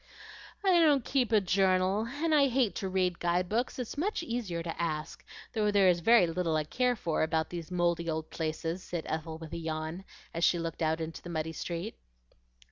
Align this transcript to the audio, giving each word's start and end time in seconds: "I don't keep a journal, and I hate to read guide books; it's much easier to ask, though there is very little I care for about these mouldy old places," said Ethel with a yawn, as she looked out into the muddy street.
"I 0.63 0.79
don't 0.79 1.05
keep 1.05 1.31
a 1.31 1.39
journal, 1.39 2.07
and 2.09 2.33
I 2.33 2.47
hate 2.47 2.73
to 2.77 2.89
read 2.89 3.19
guide 3.19 3.47
books; 3.47 3.77
it's 3.77 3.99
much 3.99 4.23
easier 4.23 4.63
to 4.63 4.81
ask, 4.81 5.23
though 5.53 5.69
there 5.69 5.89
is 5.89 5.99
very 5.99 6.25
little 6.25 6.55
I 6.55 6.63
care 6.63 6.95
for 6.95 7.21
about 7.21 7.51
these 7.51 7.69
mouldy 7.69 8.09
old 8.09 8.31
places," 8.31 8.81
said 8.81 9.05
Ethel 9.07 9.37
with 9.37 9.53
a 9.53 9.57
yawn, 9.57 10.03
as 10.33 10.43
she 10.43 10.57
looked 10.57 10.81
out 10.81 11.01
into 11.01 11.21
the 11.21 11.29
muddy 11.29 11.53
street. 11.53 11.99